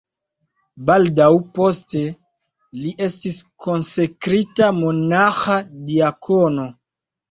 Baldaŭ 0.87 1.27
poste, 1.57 2.01
li 2.81 2.95
estis 3.11 3.39
konsekrita 3.69 4.75
monaĥa 4.83 5.63
diakono. 5.81 6.73